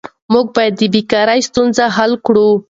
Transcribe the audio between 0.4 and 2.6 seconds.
باید د بیکارۍ ستونزه حل کړو.